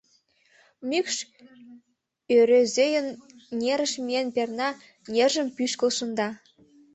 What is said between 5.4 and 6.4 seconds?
пӱшкыл шында.